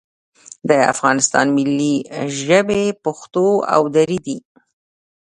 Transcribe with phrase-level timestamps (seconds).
[0.69, 1.95] د افغانستان ملي
[2.41, 4.37] ژبې پښتو او دري دي